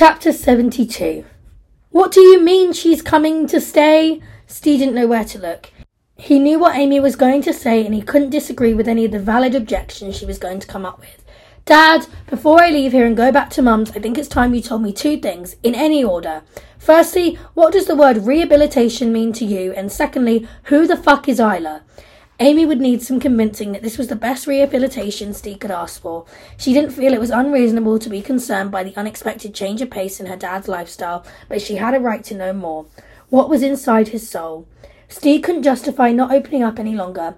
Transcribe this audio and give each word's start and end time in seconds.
Chapter 0.00 0.32
72 0.32 1.26
What 1.90 2.10
do 2.10 2.22
you 2.22 2.40
mean 2.40 2.72
she's 2.72 3.02
coming 3.02 3.46
to 3.48 3.60
stay? 3.60 4.22
Steve 4.46 4.78
didn't 4.78 4.94
know 4.94 5.06
where 5.06 5.26
to 5.26 5.38
look. 5.38 5.70
He 6.16 6.38
knew 6.38 6.58
what 6.58 6.74
Amy 6.74 6.98
was 7.00 7.16
going 7.16 7.42
to 7.42 7.52
say 7.52 7.84
and 7.84 7.94
he 7.94 8.00
couldn't 8.00 8.30
disagree 8.30 8.72
with 8.72 8.88
any 8.88 9.04
of 9.04 9.12
the 9.12 9.18
valid 9.18 9.54
objections 9.54 10.16
she 10.16 10.24
was 10.24 10.38
going 10.38 10.58
to 10.60 10.66
come 10.66 10.86
up 10.86 11.00
with. 11.00 11.22
Dad, 11.66 12.06
before 12.30 12.62
I 12.62 12.70
leave 12.70 12.92
here 12.92 13.04
and 13.04 13.14
go 13.14 13.30
back 13.30 13.50
to 13.50 13.60
Mum's, 13.60 13.90
I 13.90 14.00
think 14.00 14.16
it's 14.16 14.26
time 14.26 14.54
you 14.54 14.62
told 14.62 14.80
me 14.80 14.94
two 14.94 15.18
things, 15.18 15.56
in 15.62 15.74
any 15.74 16.02
order. 16.02 16.44
Firstly, 16.78 17.34
what 17.52 17.74
does 17.74 17.84
the 17.84 17.94
word 17.94 18.24
rehabilitation 18.24 19.12
mean 19.12 19.34
to 19.34 19.44
you? 19.44 19.74
And 19.74 19.92
secondly, 19.92 20.48
who 20.64 20.86
the 20.86 20.96
fuck 20.96 21.28
is 21.28 21.38
Isla? 21.38 21.82
Amy 22.42 22.64
would 22.64 22.80
need 22.80 23.02
some 23.02 23.20
convincing 23.20 23.72
that 23.72 23.82
this 23.82 23.98
was 23.98 24.08
the 24.08 24.16
best 24.16 24.46
rehabilitation 24.46 25.34
Steve 25.34 25.58
could 25.58 25.70
ask 25.70 26.00
for. 26.00 26.24
She 26.56 26.72
didn't 26.72 26.92
feel 26.92 27.12
it 27.12 27.20
was 27.20 27.28
unreasonable 27.28 27.98
to 27.98 28.08
be 28.08 28.22
concerned 28.22 28.70
by 28.70 28.82
the 28.82 28.96
unexpected 28.96 29.54
change 29.54 29.82
of 29.82 29.90
pace 29.90 30.18
in 30.18 30.24
her 30.24 30.36
dad's 30.36 30.66
lifestyle, 30.66 31.22
but 31.50 31.60
she 31.60 31.76
had 31.76 31.94
a 31.94 32.00
right 32.00 32.24
to 32.24 32.34
know 32.34 32.54
more. 32.54 32.86
What 33.28 33.50
was 33.50 33.62
inside 33.62 34.08
his 34.08 34.26
soul? 34.26 34.66
Steve 35.06 35.42
couldn't 35.42 35.64
justify 35.64 36.12
not 36.12 36.32
opening 36.32 36.62
up 36.62 36.78
any 36.78 36.94
longer. 36.94 37.34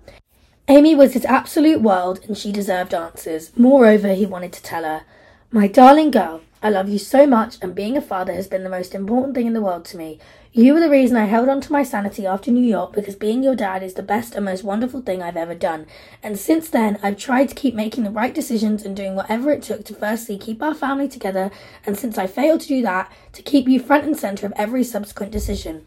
Amy 0.68 0.94
was 0.94 1.14
his 1.14 1.24
absolute 1.24 1.82
world, 1.82 2.20
and 2.28 2.38
she 2.38 2.52
deserved 2.52 2.94
answers. 2.94 3.50
Moreover, 3.56 4.14
he 4.14 4.24
wanted 4.24 4.52
to 4.52 4.62
tell 4.62 4.84
her, 4.84 5.02
My 5.50 5.66
darling 5.66 6.12
girl, 6.12 6.42
I 6.64 6.70
love 6.70 6.88
you 6.88 6.98
so 7.00 7.26
much, 7.26 7.56
and 7.60 7.74
being 7.74 7.96
a 7.96 8.00
father 8.00 8.32
has 8.32 8.46
been 8.46 8.62
the 8.62 8.70
most 8.70 8.94
important 8.94 9.34
thing 9.34 9.48
in 9.48 9.52
the 9.52 9.60
world 9.60 9.84
to 9.86 9.96
me. 9.96 10.20
You 10.52 10.74
were 10.74 10.80
the 10.80 10.88
reason 10.88 11.16
I 11.16 11.24
held 11.24 11.48
on 11.48 11.60
to 11.62 11.72
my 11.72 11.82
sanity 11.82 12.24
after 12.24 12.52
New 12.52 12.64
York 12.64 12.92
because 12.92 13.16
being 13.16 13.42
your 13.42 13.56
dad 13.56 13.82
is 13.82 13.94
the 13.94 14.02
best 14.02 14.36
and 14.36 14.44
most 14.44 14.62
wonderful 14.62 15.02
thing 15.02 15.22
I've 15.22 15.36
ever 15.36 15.56
done. 15.56 15.86
And 16.22 16.38
since 16.38 16.68
then, 16.68 17.00
I've 17.02 17.16
tried 17.16 17.48
to 17.48 17.56
keep 17.56 17.74
making 17.74 18.04
the 18.04 18.12
right 18.12 18.32
decisions 18.32 18.84
and 18.84 18.94
doing 18.94 19.16
whatever 19.16 19.50
it 19.50 19.64
took 19.64 19.84
to 19.86 19.94
firstly 19.94 20.38
keep 20.38 20.62
our 20.62 20.72
family 20.72 21.08
together, 21.08 21.50
and 21.84 21.98
since 21.98 22.16
I 22.16 22.28
failed 22.28 22.60
to 22.60 22.68
do 22.68 22.80
that, 22.82 23.10
to 23.32 23.42
keep 23.42 23.66
you 23.66 23.80
front 23.80 24.04
and 24.04 24.16
center 24.16 24.46
of 24.46 24.52
every 24.54 24.84
subsequent 24.84 25.32
decision. 25.32 25.86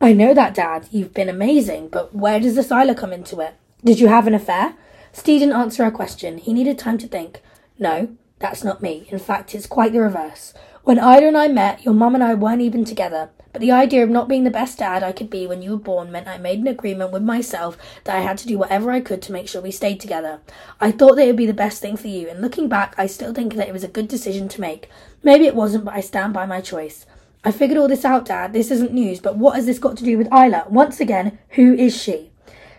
I 0.00 0.14
know 0.14 0.32
that, 0.32 0.54
Dad. 0.54 0.88
You've 0.90 1.12
been 1.12 1.28
amazing, 1.28 1.88
but 1.88 2.14
where 2.14 2.40
does 2.40 2.54
this 2.54 2.68
come 2.68 3.12
into 3.12 3.40
it? 3.40 3.54
Did 3.84 4.00
you 4.00 4.08
have 4.08 4.26
an 4.26 4.34
affair? 4.34 4.76
Steve 5.12 5.40
didn't 5.40 5.56
answer 5.56 5.84
her 5.84 5.90
question. 5.90 6.38
He 6.38 6.54
needed 6.54 6.78
time 6.78 6.96
to 6.98 7.06
think. 7.06 7.42
No, 7.78 8.16
that's 8.38 8.64
not 8.64 8.82
me. 8.82 9.06
In 9.10 9.18
fact, 9.18 9.54
it's 9.54 9.66
quite 9.66 9.92
the 9.92 10.00
reverse. 10.00 10.52
When 10.84 10.98
Ida 10.98 11.26
and 11.26 11.36
I 11.36 11.48
met, 11.48 11.84
your 11.84 11.94
mum 11.94 12.14
and 12.14 12.22
I 12.22 12.34
weren't 12.34 12.60
even 12.60 12.84
together. 12.84 13.30
But 13.52 13.62
the 13.62 13.72
idea 13.72 14.04
of 14.04 14.10
not 14.10 14.28
being 14.28 14.44
the 14.44 14.50
best 14.50 14.78
dad 14.78 15.02
I 15.02 15.12
could 15.12 15.30
be 15.30 15.46
when 15.46 15.62
you 15.62 15.70
were 15.70 15.78
born 15.78 16.12
meant 16.12 16.28
I 16.28 16.36
made 16.36 16.58
an 16.58 16.66
agreement 16.66 17.10
with 17.10 17.22
myself 17.22 17.78
that 18.04 18.14
I 18.14 18.20
had 18.20 18.36
to 18.38 18.46
do 18.46 18.58
whatever 18.58 18.90
I 18.90 19.00
could 19.00 19.22
to 19.22 19.32
make 19.32 19.48
sure 19.48 19.62
we 19.62 19.70
stayed 19.70 19.98
together. 19.98 20.40
I 20.78 20.92
thought 20.92 21.16
that 21.16 21.24
it 21.24 21.28
would 21.28 21.36
be 21.36 21.46
the 21.46 21.54
best 21.54 21.80
thing 21.80 21.96
for 21.96 22.08
you, 22.08 22.28
and 22.28 22.42
looking 22.42 22.68
back, 22.68 22.94
I 22.98 23.06
still 23.06 23.32
think 23.32 23.54
that 23.54 23.66
it 23.66 23.72
was 23.72 23.82
a 23.82 23.88
good 23.88 24.08
decision 24.08 24.48
to 24.48 24.60
make. 24.60 24.90
Maybe 25.22 25.46
it 25.46 25.54
wasn't, 25.54 25.86
but 25.86 25.94
I 25.94 26.00
stand 26.02 26.34
by 26.34 26.44
my 26.44 26.60
choice. 26.60 27.06
I 27.42 27.50
figured 27.50 27.78
all 27.78 27.88
this 27.88 28.04
out, 28.04 28.26
Dad. 28.26 28.52
This 28.52 28.70
isn't 28.70 28.92
news, 28.92 29.20
but 29.20 29.38
what 29.38 29.56
has 29.56 29.64
this 29.64 29.78
got 29.78 29.96
to 29.96 30.04
do 30.04 30.18
with 30.18 30.32
Isla? 30.32 30.66
Once 30.68 31.00
again, 31.00 31.38
who 31.50 31.72
is 31.72 31.96
she? 31.96 32.30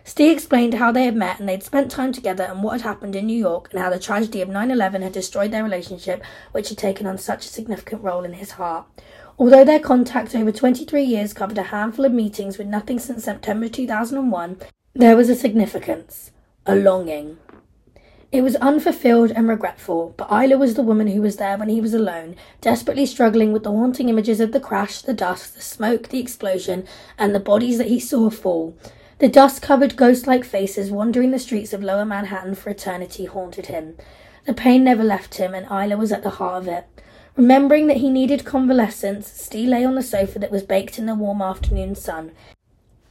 Steve 0.07 0.31
explained 0.31 0.75
how 0.75 0.89
they 0.89 1.03
had 1.03 1.17
met 1.17 1.37
and 1.37 1.49
they'd 1.49 1.61
spent 1.61 1.91
time 1.91 2.13
together 2.13 2.45
and 2.45 2.63
what 2.63 2.71
had 2.71 2.81
happened 2.81 3.13
in 3.13 3.25
New 3.25 3.37
York 3.37 3.67
and 3.69 3.81
how 3.81 3.89
the 3.89 3.99
tragedy 3.99 4.39
of 4.41 4.47
9 4.47 4.71
11 4.71 5.01
had 5.01 5.11
destroyed 5.11 5.51
their 5.51 5.65
relationship, 5.65 6.23
which 6.53 6.69
had 6.69 6.77
taken 6.77 7.05
on 7.05 7.17
such 7.17 7.45
a 7.45 7.49
significant 7.49 8.01
role 8.01 8.23
in 8.23 8.31
his 8.31 8.51
heart. 8.51 8.85
Although 9.37 9.65
their 9.65 9.81
contact 9.81 10.33
over 10.33 10.49
23 10.49 11.03
years 11.03 11.33
covered 11.33 11.57
a 11.57 11.63
handful 11.63 12.05
of 12.05 12.13
meetings 12.13 12.57
with 12.57 12.67
nothing 12.67 12.99
since 12.99 13.25
September 13.25 13.67
2001, 13.67 14.57
there 14.93 15.17
was 15.17 15.29
a 15.29 15.35
significance, 15.35 16.31
a 16.65 16.73
longing. 16.73 17.37
It 18.31 18.43
was 18.43 18.55
unfulfilled 18.55 19.31
and 19.31 19.49
regretful, 19.49 20.13
but 20.15 20.31
Isla 20.31 20.57
was 20.57 20.75
the 20.75 20.83
woman 20.83 21.07
who 21.07 21.21
was 21.21 21.35
there 21.35 21.57
when 21.57 21.67
he 21.67 21.81
was 21.81 21.93
alone, 21.93 22.37
desperately 22.61 23.05
struggling 23.05 23.51
with 23.51 23.63
the 23.63 23.71
haunting 23.71 24.07
images 24.07 24.39
of 24.39 24.53
the 24.53 24.61
crash, 24.61 25.01
the 25.01 25.13
dust, 25.13 25.55
the 25.55 25.61
smoke, 25.61 26.07
the 26.07 26.19
explosion, 26.21 26.87
and 27.17 27.35
the 27.35 27.41
bodies 27.41 27.77
that 27.77 27.87
he 27.87 27.99
saw 27.99 28.29
fall. 28.29 28.73
The 29.19 29.27
dust 29.27 29.63
covered 29.63 29.95
ghost 29.95 30.27
like 30.27 30.43
faces 30.43 30.91
wandering 30.91 31.31
the 31.31 31.39
streets 31.39 31.73
of 31.73 31.81
lower 31.81 32.05
Manhattan 32.05 32.53
for 32.53 32.69
eternity 32.69 33.25
haunted 33.25 33.65
him. 33.65 33.97
The 34.45 34.53
pain 34.53 34.83
never 34.83 35.03
left 35.03 35.35
him, 35.35 35.55
and 35.55 35.65
Isla 35.65 35.97
was 35.97 36.11
at 36.11 36.21
the 36.21 36.29
heart 36.29 36.61
of 36.61 36.67
it. 36.67 36.85
Remembering 37.35 37.87
that 37.87 37.97
he 37.97 38.11
needed 38.11 38.45
convalescence, 38.45 39.27
Steve 39.27 39.69
lay 39.69 39.83
on 39.83 39.95
the 39.95 40.03
sofa 40.03 40.37
that 40.37 40.51
was 40.51 40.61
baked 40.61 40.99
in 40.99 41.07
the 41.07 41.15
warm 41.15 41.41
afternoon 41.41 41.95
sun. 41.95 42.31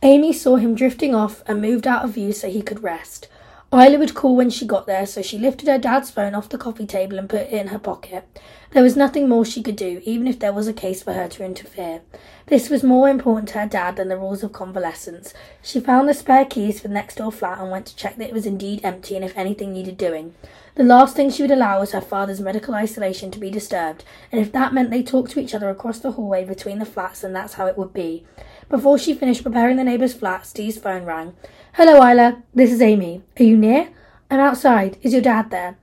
Amy 0.00 0.32
saw 0.32 0.56
him 0.56 0.76
drifting 0.76 1.12
off 1.12 1.42
and 1.46 1.60
moved 1.60 1.88
out 1.88 2.04
of 2.04 2.12
view 2.12 2.32
so 2.32 2.48
he 2.48 2.62
could 2.62 2.84
rest. 2.84 3.26
Isla 3.72 3.98
would 3.98 4.14
call 4.14 4.36
when 4.36 4.48
she 4.48 4.64
got 4.64 4.86
there, 4.86 5.06
so 5.06 5.22
she 5.22 5.38
lifted 5.38 5.68
her 5.68 5.78
dad's 5.78 6.10
phone 6.10 6.36
off 6.36 6.48
the 6.48 6.56
coffee 6.56 6.86
table 6.86 7.18
and 7.18 7.28
put 7.28 7.42
it 7.42 7.52
in 7.52 7.68
her 7.68 7.80
pocket. 7.80 8.24
There 8.70 8.82
was 8.82 8.96
nothing 8.96 9.28
more 9.28 9.44
she 9.44 9.62
could 9.62 9.74
do, 9.74 10.00
even 10.04 10.28
if 10.28 10.38
there 10.38 10.52
was 10.52 10.68
a 10.68 10.72
case 10.72 11.02
for 11.02 11.14
her 11.14 11.26
to 11.28 11.44
interfere. 11.44 12.02
This 12.46 12.70
was 12.70 12.84
more 12.84 13.08
important 13.08 13.48
to 13.48 13.58
her 13.58 13.66
dad 13.66 13.96
than 13.96 14.08
the 14.08 14.16
rules 14.16 14.44
of 14.44 14.52
convalescence. 14.52 15.34
She 15.62 15.80
found 15.80 16.08
the 16.08 16.14
spare 16.14 16.44
keys 16.44 16.80
for 16.80 16.86
the 16.86 16.94
next 16.94 17.16
door 17.16 17.32
flat 17.32 17.58
and 17.58 17.72
went 17.72 17.86
to 17.86 17.96
check 17.96 18.16
that 18.16 18.28
it 18.28 18.34
was 18.34 18.46
indeed 18.46 18.80
empty 18.84 19.16
and 19.16 19.24
if 19.24 19.36
anything 19.36 19.72
needed 19.72 19.98
doing. 19.98 20.34
The 20.76 20.84
last 20.84 21.16
thing 21.16 21.30
she 21.30 21.42
would 21.42 21.50
allow 21.50 21.80
was 21.80 21.90
her 21.90 22.00
father's 22.00 22.40
medical 22.40 22.74
isolation 22.74 23.32
to 23.32 23.40
be 23.40 23.50
disturbed, 23.50 24.04
and 24.30 24.40
if 24.40 24.52
that 24.52 24.74
meant 24.74 24.90
they 24.90 25.02
talked 25.02 25.32
to 25.32 25.40
each 25.40 25.54
other 25.54 25.70
across 25.70 25.98
the 25.98 26.12
hallway 26.12 26.44
between 26.44 26.78
the 26.78 26.84
flats, 26.84 27.22
then 27.22 27.32
that's 27.32 27.54
how 27.54 27.66
it 27.66 27.76
would 27.76 27.92
be. 27.92 28.24
Before 28.68 28.98
she 28.98 29.14
finished 29.14 29.44
preparing 29.44 29.76
the 29.76 29.84
neighbour's 29.84 30.14
flat, 30.14 30.44
Steve's 30.44 30.76
phone 30.76 31.04
rang. 31.04 31.34
Hello, 31.74 32.04
Isla. 32.04 32.42
This 32.52 32.72
is 32.72 32.82
Amy. 32.82 33.22
Are 33.38 33.44
you 33.44 33.56
near? 33.56 33.90
I'm 34.28 34.40
outside. 34.40 34.98
Is 35.02 35.12
your 35.12 35.22
dad 35.22 35.50
there? 35.50 35.78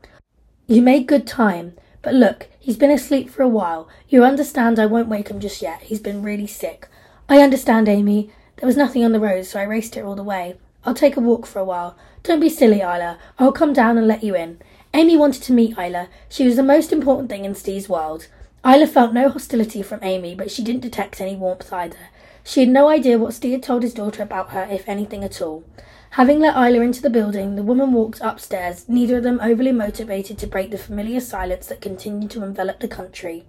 You 0.67 0.81
made 0.81 1.07
good 1.07 1.25
time. 1.25 1.75
But 2.01 2.13
look, 2.13 2.49
he's 2.59 2.75
been 2.75 2.91
asleep 2.91 3.29
for 3.29 3.41
a 3.41 3.47
while. 3.47 3.87
You 4.09 4.25
understand 4.25 4.79
I 4.79 4.85
won't 4.85 5.07
wake 5.07 5.29
him 5.29 5.39
just 5.39 5.61
yet. 5.61 5.83
He's 5.83 6.01
been 6.01 6.23
really 6.23 6.45
sick. 6.45 6.89
I 7.29 7.37
understand, 7.41 7.87
Amy. 7.87 8.29
There 8.57 8.67
was 8.67 8.75
nothing 8.75 9.05
on 9.05 9.13
the 9.13 9.19
road, 9.19 9.45
so 9.45 9.61
I 9.61 9.63
raced 9.63 9.95
it 9.95 10.03
all 10.03 10.15
the 10.15 10.21
way. 10.21 10.55
I'll 10.85 10.93
take 10.93 11.15
a 11.15 11.21
walk 11.21 11.45
for 11.45 11.59
a 11.59 11.65
while. 11.65 11.97
Don't 12.23 12.41
be 12.41 12.49
silly, 12.49 12.81
Isla. 12.81 13.17
I'll 13.39 13.53
come 13.53 13.71
down 13.71 13.97
and 13.97 14.09
let 14.09 14.25
you 14.25 14.35
in. 14.35 14.59
Amy 14.93 15.15
wanted 15.15 15.41
to 15.43 15.53
meet 15.53 15.77
Isla. 15.77 16.09
She 16.27 16.43
was 16.43 16.57
the 16.57 16.63
most 16.63 16.91
important 16.91 17.29
thing 17.29 17.45
in 17.45 17.55
Steve's 17.55 17.87
world. 17.87 18.27
Isla 18.65 18.87
felt 18.87 19.13
no 19.13 19.29
hostility 19.29 19.81
from 19.81 20.03
Amy, 20.03 20.35
but 20.35 20.51
she 20.51 20.63
didn't 20.63 20.81
detect 20.81 21.21
any 21.21 21.35
warmth 21.35 21.71
either. 21.71 22.09
She 22.43 22.59
had 22.59 22.69
no 22.69 22.89
idea 22.89 23.17
what 23.17 23.33
Steve 23.33 23.53
had 23.53 23.63
told 23.63 23.83
his 23.83 23.93
daughter 23.93 24.21
about 24.21 24.49
her, 24.51 24.67
if 24.69 24.87
anything 24.87 25.23
at 25.23 25.41
all. 25.41 25.63
Having 26.11 26.41
let 26.41 26.55
Isla 26.55 26.81
into 26.81 27.01
the 27.01 27.09
building, 27.09 27.55
the 27.55 27.63
woman 27.63 27.93
walked 27.93 28.21
upstairs, 28.21 28.87
neither 28.87 29.17
of 29.17 29.23
them 29.23 29.39
overly 29.41 29.71
motivated 29.71 30.37
to 30.37 30.47
break 30.47 30.69
the 30.69 30.77
familiar 30.77 31.19
silence 31.19 31.67
that 31.67 31.81
continued 31.81 32.29
to 32.31 32.43
envelop 32.43 32.79
the 32.79 32.87
country. 32.87 33.45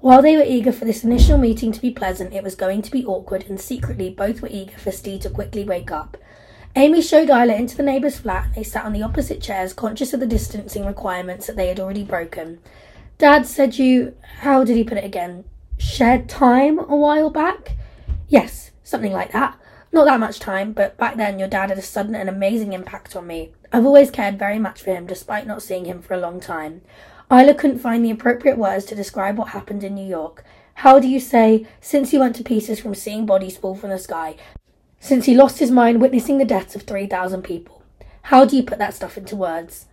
While 0.00 0.22
they 0.22 0.36
were 0.36 0.44
eager 0.46 0.70
for 0.70 0.84
this 0.84 1.02
initial 1.02 1.38
meeting 1.38 1.72
to 1.72 1.80
be 1.80 1.90
pleasant, 1.90 2.34
it 2.34 2.44
was 2.44 2.54
going 2.54 2.82
to 2.82 2.90
be 2.90 3.04
awkward, 3.04 3.46
and 3.48 3.60
secretly 3.60 4.10
both 4.10 4.42
were 4.42 4.48
eager 4.50 4.78
for 4.78 4.92
Steve 4.92 5.22
to 5.22 5.30
quickly 5.30 5.64
wake 5.64 5.90
up. 5.90 6.16
Amy 6.76 7.00
showed 7.00 7.30
Isla 7.30 7.54
into 7.54 7.76
the 7.76 7.82
neighbour's 7.82 8.18
flat, 8.18 8.46
and 8.46 8.54
they 8.54 8.62
sat 8.62 8.84
on 8.84 8.92
the 8.92 9.02
opposite 9.02 9.40
chairs, 9.40 9.72
conscious 9.72 10.12
of 10.12 10.20
the 10.20 10.26
distancing 10.26 10.84
requirements 10.84 11.46
that 11.46 11.56
they 11.56 11.68
had 11.68 11.80
already 11.80 12.04
broken. 12.04 12.60
Dad 13.16 13.46
said 13.46 13.78
you, 13.78 14.14
how 14.40 14.62
did 14.62 14.76
he 14.76 14.84
put 14.84 14.98
it 14.98 15.04
again, 15.04 15.44
shared 15.78 16.28
time 16.28 16.78
a 16.78 16.94
while 16.94 17.30
back? 17.30 17.76
Yes, 18.28 18.70
something 18.82 19.12
like 19.12 19.32
that. 19.32 19.58
Not 19.92 20.06
that 20.06 20.18
much 20.20 20.40
time, 20.40 20.72
but 20.72 20.96
back 20.96 21.16
then 21.16 21.38
your 21.38 21.48
dad 21.48 21.68
had 21.68 21.78
a 21.78 21.82
sudden 21.82 22.14
and 22.14 22.28
amazing 22.28 22.72
impact 22.72 23.14
on 23.14 23.26
me. 23.26 23.52
I've 23.72 23.86
always 23.86 24.10
cared 24.10 24.38
very 24.38 24.58
much 24.58 24.82
for 24.82 24.94
him, 24.94 25.06
despite 25.06 25.46
not 25.46 25.62
seeing 25.62 25.84
him 25.84 26.02
for 26.02 26.14
a 26.14 26.20
long 26.20 26.40
time. 26.40 26.82
Isla 27.30 27.54
couldn't 27.54 27.78
find 27.78 28.04
the 28.04 28.10
appropriate 28.10 28.58
words 28.58 28.84
to 28.86 28.94
describe 28.94 29.38
what 29.38 29.48
happened 29.48 29.84
in 29.84 29.94
New 29.94 30.06
York. 30.06 30.44
How 30.78 30.98
do 30.98 31.08
you 31.08 31.20
say, 31.20 31.66
since 31.80 32.10
he 32.10 32.18
went 32.18 32.34
to 32.36 32.42
pieces 32.42 32.80
from 32.80 32.94
seeing 32.94 33.24
bodies 33.24 33.56
fall 33.56 33.76
from 33.76 33.90
the 33.90 33.98
sky, 33.98 34.36
since 34.98 35.26
he 35.26 35.36
lost 35.36 35.58
his 35.58 35.70
mind 35.70 36.00
witnessing 36.00 36.38
the 36.38 36.44
deaths 36.44 36.74
of 36.74 36.82
3,000 36.82 37.42
people? 37.42 37.82
How 38.22 38.44
do 38.44 38.56
you 38.56 38.62
put 38.62 38.78
that 38.78 38.94
stuff 38.94 39.16
into 39.16 39.36
words? 39.36 39.86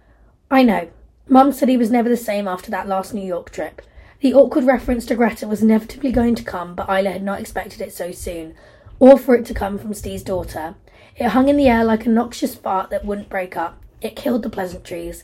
I 0.49 0.63
know. 0.63 0.89
Mum 1.27 1.51
said 1.51 1.69
he 1.69 1.77
was 1.77 1.91
never 1.91 2.09
the 2.09 2.17
same 2.17 2.47
after 2.47 2.71
that 2.71 2.87
last 2.87 3.13
New 3.13 3.25
York 3.25 3.51
trip. 3.51 3.81
The 4.21 4.35
awkward 4.35 4.65
reference 4.65 5.07
to 5.07 5.15
Greta 5.15 5.47
was 5.47 5.63
inevitably 5.63 6.11
going 6.11 6.35
to 6.35 6.43
come, 6.43 6.75
but 6.75 6.87
Isla 6.87 7.09
had 7.09 7.23
not 7.23 7.39
expected 7.39 7.81
it 7.81 7.91
so 7.91 8.11
soon, 8.11 8.53
or 8.99 9.17
for 9.17 9.33
it 9.33 9.47
to 9.47 9.53
come 9.55 9.79
from 9.79 9.95
Steve's 9.95 10.21
daughter. 10.21 10.75
It 11.17 11.29
hung 11.29 11.49
in 11.49 11.57
the 11.57 11.67
air 11.67 11.83
like 11.83 12.05
a 12.05 12.09
noxious 12.09 12.53
fart 12.53 12.91
that 12.91 13.03
wouldn't 13.03 13.29
break 13.29 13.57
up. 13.57 13.81
It 13.99 14.15
killed 14.15 14.43
the 14.43 14.49
pleasantries. 14.51 15.23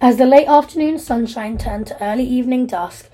As 0.00 0.16
the 0.16 0.26
late 0.26 0.46
afternoon 0.46 1.00
sunshine 1.00 1.58
turned 1.58 1.88
to 1.88 2.00
early 2.00 2.24
evening 2.24 2.66
dusk, 2.66 3.10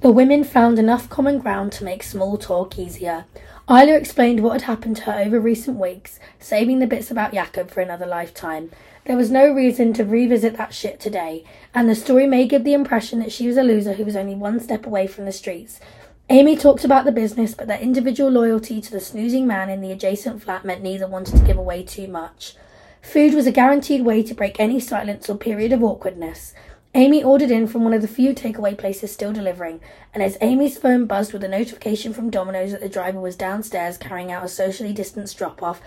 the 0.00 0.10
women 0.10 0.44
found 0.44 0.78
enough 0.78 1.08
common 1.08 1.38
ground 1.38 1.72
to 1.72 1.84
make 1.84 2.02
small 2.02 2.36
talk 2.36 2.78
easier. 2.78 3.24
Isla 3.68 3.94
explained 3.94 4.40
what 4.40 4.52
had 4.52 4.62
happened 4.62 4.96
to 4.96 5.02
her 5.04 5.18
over 5.18 5.40
recent 5.40 5.78
weeks, 5.78 6.20
saving 6.38 6.78
the 6.78 6.86
bits 6.86 7.10
about 7.10 7.32
Jakob 7.32 7.70
for 7.70 7.80
another 7.80 8.06
lifetime. 8.06 8.70
There 9.06 9.16
was 9.16 9.30
no 9.30 9.52
reason 9.52 9.92
to 9.94 10.04
revisit 10.04 10.56
that 10.56 10.74
shit 10.74 11.00
today, 11.00 11.44
and 11.74 11.88
the 11.88 11.94
story 11.94 12.26
may 12.26 12.46
give 12.46 12.64
the 12.64 12.74
impression 12.74 13.18
that 13.20 13.32
she 13.32 13.46
was 13.46 13.56
a 13.56 13.62
loser 13.62 13.94
who 13.94 14.04
was 14.04 14.16
only 14.16 14.34
one 14.34 14.60
step 14.60 14.84
away 14.86 15.06
from 15.06 15.24
the 15.24 15.32
streets. 15.32 15.80
Amy 16.28 16.56
talked 16.56 16.84
about 16.84 17.04
the 17.04 17.12
business, 17.12 17.54
but 17.54 17.66
their 17.66 17.78
individual 17.80 18.30
loyalty 18.30 18.80
to 18.80 18.90
the 18.90 19.00
snoozing 19.00 19.46
man 19.46 19.70
in 19.70 19.80
the 19.80 19.92
adjacent 19.92 20.42
flat 20.42 20.64
meant 20.64 20.82
neither 20.82 21.06
wanted 21.06 21.36
to 21.36 21.44
give 21.44 21.56
away 21.56 21.82
too 21.82 22.06
much. 22.06 22.54
Food 23.00 23.32
was 23.32 23.46
a 23.46 23.52
guaranteed 23.52 24.04
way 24.04 24.24
to 24.24 24.34
break 24.34 24.58
any 24.58 24.80
silence 24.80 25.30
or 25.30 25.36
period 25.36 25.72
of 25.72 25.84
awkwardness. 25.84 26.52
Amy 26.94 27.22
ordered 27.22 27.50
in 27.50 27.66
from 27.66 27.84
one 27.84 27.92
of 27.92 28.02
the 28.02 28.08
few 28.08 28.34
takeaway 28.34 28.76
places 28.76 29.12
still 29.12 29.32
delivering, 29.32 29.80
and 30.14 30.22
as 30.22 30.38
Amy's 30.40 30.78
phone 30.78 31.06
buzzed 31.06 31.32
with 31.32 31.44
a 31.44 31.48
notification 31.48 32.12
from 32.12 32.30
Domino's 32.30 32.72
that 32.72 32.80
the 32.80 32.88
driver 32.88 33.20
was 33.20 33.36
downstairs 33.36 33.98
carrying 33.98 34.32
out 34.32 34.44
a 34.44 34.48
socially 34.48 34.92
distanced 34.92 35.36
drop 35.36 35.62
off, 35.62 35.80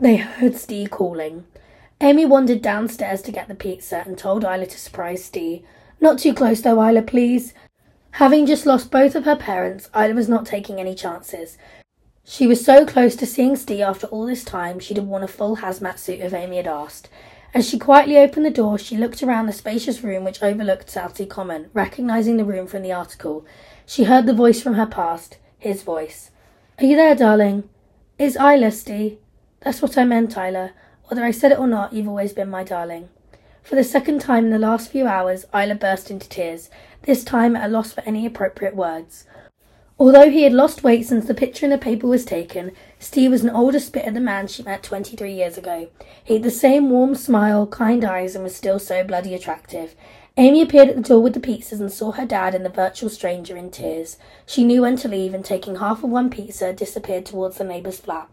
they 0.00 0.16
heard 0.16 0.56
Steve 0.56 0.90
calling. 0.90 1.44
Amy 2.00 2.24
wandered 2.24 2.62
downstairs 2.62 3.22
to 3.22 3.32
get 3.32 3.48
the 3.48 3.54
pizza 3.54 4.04
and 4.06 4.16
told 4.16 4.44
Isla 4.44 4.66
to 4.66 4.78
surprise 4.78 5.24
Steve. 5.24 5.64
Not 6.00 6.18
too 6.18 6.32
close 6.32 6.60
though, 6.60 6.80
Isla, 6.80 7.02
please. 7.02 7.54
Having 8.12 8.46
just 8.46 8.66
lost 8.66 8.90
both 8.90 9.14
of 9.14 9.24
her 9.24 9.36
parents, 9.36 9.90
Isla 9.94 10.14
was 10.14 10.28
not 10.28 10.46
taking 10.46 10.78
any 10.78 10.94
chances. 10.94 11.58
She 12.24 12.46
was 12.46 12.64
so 12.64 12.84
close 12.84 13.16
to 13.16 13.26
seeing 13.26 13.56
Steve 13.56 13.80
after 13.80 14.06
all 14.08 14.26
this 14.26 14.44
time, 14.44 14.78
she'd 14.78 14.96
have 14.96 15.06
worn 15.06 15.22
a 15.22 15.28
full 15.28 15.56
hazmat 15.56 15.98
suit 15.98 16.20
if 16.20 16.34
Amy 16.34 16.56
had 16.56 16.66
asked. 16.66 17.08
As 17.54 17.68
she 17.68 17.78
quietly 17.78 18.18
opened 18.18 18.44
the 18.44 18.50
door, 18.50 18.78
she 18.78 18.96
looked 18.96 19.22
around 19.22 19.46
the 19.46 19.52
spacious 19.52 20.02
room 20.02 20.22
which 20.22 20.42
overlooked 20.42 20.90
Southsea 20.90 21.26
Common, 21.26 21.70
recognizing 21.72 22.36
the 22.36 22.44
room 22.44 22.66
from 22.66 22.82
the 22.82 22.92
article. 22.92 23.46
She 23.86 24.04
heard 24.04 24.26
the 24.26 24.34
voice 24.34 24.60
from 24.60 24.74
her 24.74 24.86
past, 24.86 25.38
his 25.58 25.82
voice. 25.82 26.30
Are 26.78 26.84
you 26.84 26.94
there, 26.94 27.14
darling? 27.14 27.68
Is 28.18 28.36
Isla, 28.36 28.70
Steve? 28.70 29.18
That's 29.60 29.80
what 29.80 29.96
I 29.96 30.04
meant, 30.04 30.36
Isla. 30.36 30.72
Whether 31.04 31.24
I 31.24 31.30
said 31.30 31.52
it 31.52 31.58
or 31.58 31.66
not, 31.66 31.94
you've 31.94 32.06
always 32.06 32.34
been 32.34 32.50
my 32.50 32.64
darling. 32.64 33.08
For 33.62 33.76
the 33.76 33.84
second 33.84 34.20
time 34.20 34.44
in 34.44 34.50
the 34.50 34.58
last 34.58 34.90
few 34.90 35.06
hours, 35.06 35.46
Isla 35.54 35.74
burst 35.74 36.10
into 36.10 36.28
tears, 36.28 36.68
this 37.02 37.24
time 37.24 37.56
at 37.56 37.66
a 37.66 37.72
loss 37.72 37.92
for 37.92 38.02
any 38.02 38.26
appropriate 38.26 38.76
words. 38.76 39.24
Although 39.98 40.30
he 40.30 40.44
had 40.44 40.52
lost 40.52 40.84
weight 40.84 41.06
since 41.06 41.26
the 41.26 41.34
picture 41.34 41.66
in 41.66 41.70
the 41.70 41.78
paper 41.78 42.06
was 42.06 42.24
taken, 42.24 42.72
Steve 43.00 43.30
was 43.30 43.44
an 43.44 43.50
older 43.50 43.78
spit 43.78 44.06
of 44.06 44.14
the 44.14 44.20
man 44.20 44.46
she 44.46 44.62
met 44.62 44.82
23 44.82 45.32
years 45.32 45.56
ago. 45.56 45.88
He 46.24 46.34
had 46.34 46.42
the 46.42 46.50
same 46.50 46.90
warm 46.90 47.14
smile, 47.14 47.66
kind 47.66 48.04
eyes, 48.04 48.34
and 48.34 48.42
was 48.42 48.56
still 48.56 48.78
so 48.78 49.04
bloody 49.04 49.34
attractive. 49.34 49.94
Amy 50.36 50.62
appeared 50.62 50.88
at 50.88 50.96
the 50.96 51.02
door 51.02 51.22
with 51.22 51.34
the 51.34 51.40
pizzas 51.40 51.80
and 51.80 51.92
saw 51.92 52.12
her 52.12 52.26
dad 52.26 52.54
and 52.54 52.64
the 52.64 52.70
virtual 52.70 53.08
stranger 53.08 53.56
in 53.56 53.70
tears. 53.70 54.18
She 54.46 54.64
knew 54.64 54.82
when 54.82 54.96
to 54.98 55.08
leave 55.08 55.34
and 55.34 55.44
taking 55.44 55.76
half 55.76 56.04
of 56.04 56.10
one 56.10 56.30
pizza 56.30 56.72
disappeared 56.72 57.26
towards 57.26 57.58
the 57.58 57.64
neighbour's 57.64 57.98
flat. 57.98 58.28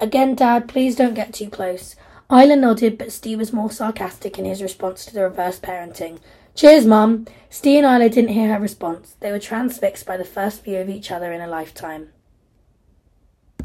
Again, 0.00 0.34
Dad, 0.34 0.68
please 0.68 0.96
don't 0.96 1.14
get 1.14 1.32
too 1.32 1.48
close. 1.48 1.94
Isla 2.30 2.56
nodded, 2.56 2.98
but 2.98 3.12
Steve 3.12 3.38
was 3.38 3.52
more 3.52 3.70
sarcastic 3.70 4.38
in 4.38 4.44
his 4.44 4.62
response 4.62 5.04
to 5.06 5.14
the 5.14 5.22
reverse 5.22 5.60
parenting. 5.60 6.18
Cheers, 6.54 6.86
Mum. 6.86 7.26
Steve 7.50 7.84
and 7.84 8.02
Isla 8.02 8.08
didn't 8.10 8.30
hear 8.30 8.52
her 8.52 8.60
response. 8.60 9.16
They 9.20 9.30
were 9.30 9.38
transfixed 9.38 10.06
by 10.06 10.16
the 10.16 10.24
first 10.24 10.64
view 10.64 10.78
of 10.78 10.88
each 10.88 11.10
other 11.12 11.32
in 11.32 11.40
a 11.40 11.46
lifetime. 11.46 12.08